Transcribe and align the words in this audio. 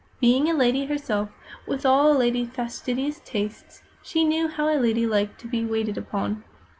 Being 0.19 0.49
a 0.49 0.55
lady 0.55 0.85
herself, 0.85 1.29
with 1.67 1.85
all 1.85 2.11
a 2.11 2.17
lady's 2.17 2.49
fastidious 2.49 3.21
tastes, 3.23 3.83
she 4.01 4.23
knew 4.23 4.47
how 4.47 4.67
a 4.67 4.81
lady 4.81 5.05
liked 5.05 5.39
to 5.41 5.47
be 5.47 5.63
waited 5.63 5.95
upon. 5.95 6.43